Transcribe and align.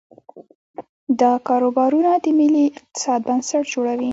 دا 1.21 1.33
کاروبارونه 1.47 2.11
د 2.23 2.25
ملي 2.39 2.65
اقتصاد 2.79 3.19
بنسټ 3.27 3.63
جوړوي. 3.73 4.09